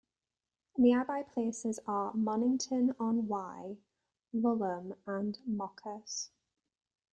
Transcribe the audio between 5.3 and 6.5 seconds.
Moccas.